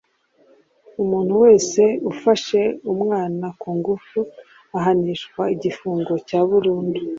[1.03, 2.61] umuntu wese ufashe
[2.93, 4.19] umwana kungufu
[4.77, 6.99] ahanishwa igifungo cya burundu